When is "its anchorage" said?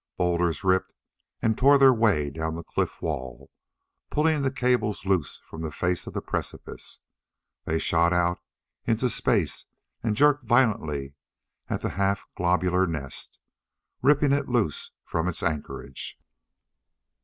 15.27-16.17